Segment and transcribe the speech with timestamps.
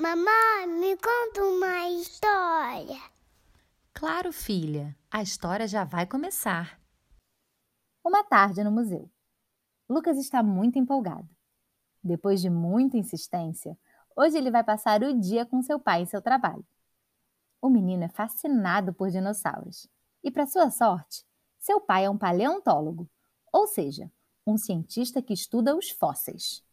[0.00, 2.98] Mamãe, me conta uma história.
[3.92, 6.80] Claro, filha, a história já vai começar.
[8.02, 9.10] Uma tarde no museu.
[9.86, 11.28] Lucas está muito empolgado.
[12.02, 13.78] Depois de muita insistência,
[14.16, 16.64] hoje ele vai passar o dia com seu pai em seu trabalho.
[17.60, 19.86] O menino é fascinado por dinossauros
[20.24, 21.26] e, para sua sorte,
[21.58, 23.06] seu pai é um paleontólogo,
[23.52, 24.10] ou seja,
[24.46, 26.64] um cientista que estuda os fósseis.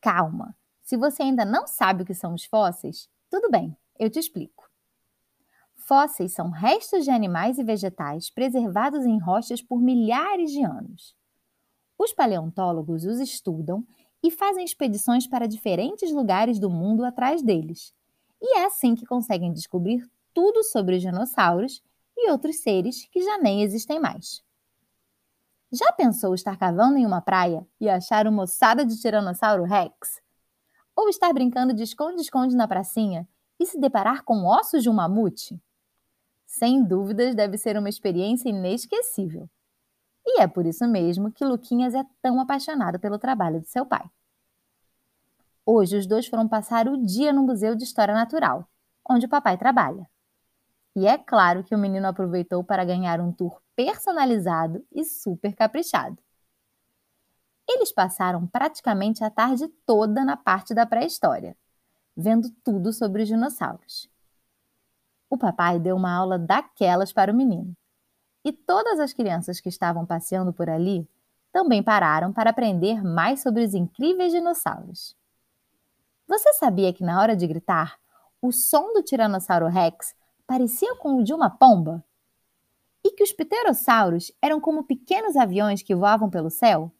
[0.00, 4.18] Calma, se você ainda não sabe o que são os fósseis, tudo bem, eu te
[4.18, 4.70] explico.
[5.74, 11.16] Fósseis são restos de animais e vegetais preservados em rochas por milhares de anos.
[11.98, 13.84] Os paleontólogos os estudam
[14.22, 17.94] e fazem expedições para diferentes lugares do mundo atrás deles.
[18.40, 21.82] E é assim que conseguem descobrir tudo sobre os dinossauros
[22.16, 24.42] e outros seres que já nem existem mais.
[25.72, 30.23] Já pensou estar cavando em uma praia e achar uma ossada de Tiranossauro Rex?
[30.96, 35.60] Ou estar brincando de esconde-esconde na pracinha e se deparar com ossos de um mamute?
[36.46, 39.48] Sem dúvidas, deve ser uma experiência inesquecível.
[40.26, 44.08] E é por isso mesmo que Luquinhas é tão apaixonado pelo trabalho de seu pai.
[45.66, 48.68] Hoje, os dois foram passar o dia no Museu de História Natural,
[49.08, 50.08] onde o papai trabalha.
[50.96, 56.23] E é claro que o menino aproveitou para ganhar um tour personalizado e super caprichado.
[57.68, 61.56] Eles passaram praticamente a tarde toda na parte da pré-história,
[62.16, 64.08] vendo tudo sobre os dinossauros.
[65.30, 67.74] O papai deu uma aula daquelas para o menino.
[68.44, 71.08] E todas as crianças que estavam passeando por ali
[71.50, 75.16] também pararam para aprender mais sobre os incríveis dinossauros.
[76.26, 77.98] Você sabia que na hora de gritar,
[78.40, 80.14] o som do Tiranossauro Rex
[80.46, 82.04] parecia com o de uma pomba?
[83.02, 86.90] E que os pterossauros eram como pequenos aviões que voavam pelo céu?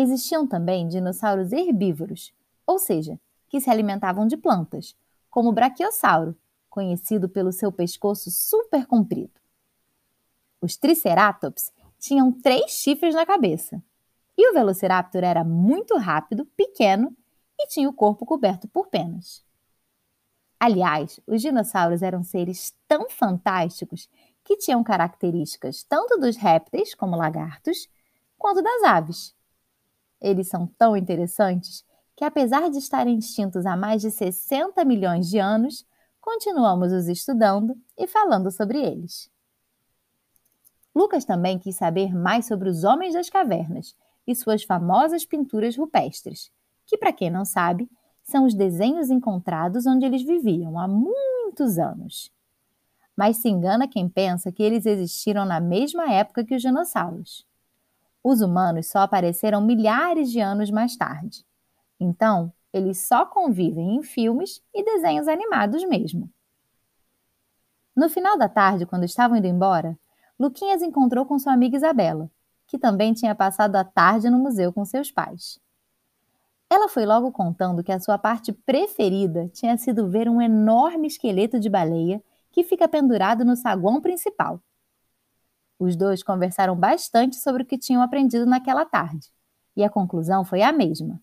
[0.00, 2.32] Existiam também dinossauros herbívoros,
[2.64, 3.18] ou seja,
[3.48, 4.94] que se alimentavam de plantas,
[5.28, 6.36] como o braquiossauro,
[6.70, 9.32] conhecido pelo seu pescoço super comprido.
[10.60, 13.82] Os triceratops tinham três chifres na cabeça.
[14.36, 17.12] E o velociraptor era muito rápido, pequeno
[17.58, 19.44] e tinha o corpo coberto por penas.
[20.60, 24.08] Aliás, os dinossauros eram seres tão fantásticos
[24.44, 27.88] que tinham características tanto dos répteis, como lagartos,
[28.38, 29.36] quanto das aves.
[30.20, 31.84] Eles são tão interessantes
[32.16, 35.86] que, apesar de estarem extintos há mais de 60 milhões de anos,
[36.20, 39.30] continuamos os estudando e falando sobre eles.
[40.94, 43.94] Lucas também quis saber mais sobre os homens das cavernas
[44.26, 46.50] e suas famosas pinturas rupestres,
[46.84, 47.88] que, para quem não sabe,
[48.24, 52.32] são os desenhos encontrados onde eles viviam há muitos anos.
[53.16, 57.46] Mas se engana quem pensa que eles existiram na mesma época que os dinossauros.
[58.22, 61.44] Os humanos só apareceram milhares de anos mais tarde.
[62.00, 66.30] Então, eles só convivem em filmes e desenhos animados mesmo.
[67.96, 69.98] No final da tarde, quando estavam indo embora,
[70.38, 72.30] Luquinhas encontrou com sua amiga Isabela,
[72.66, 75.58] que também tinha passado a tarde no museu com seus pais.
[76.70, 81.58] Ela foi logo contando que a sua parte preferida tinha sido ver um enorme esqueleto
[81.58, 84.60] de baleia que fica pendurado no saguão principal.
[85.78, 89.28] Os dois conversaram bastante sobre o que tinham aprendido naquela tarde,
[89.76, 91.20] e a conclusão foi a mesma.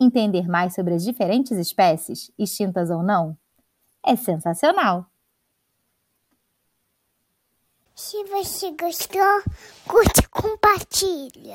[0.00, 3.36] Entender mais sobre as diferentes espécies, extintas ou não,
[4.04, 5.06] é sensacional.
[7.94, 9.42] Se você gostou,
[9.88, 11.54] curte e compartilha.